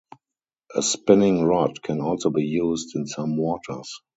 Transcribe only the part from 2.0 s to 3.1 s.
also be used in